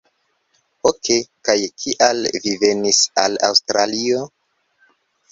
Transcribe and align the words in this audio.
Okej, 0.91 1.17
kaj 1.49 1.55
kial 1.83 2.23
vi 2.45 2.53
venis 2.63 3.01
al 3.25 3.37
Aŭstralio? 3.49 4.23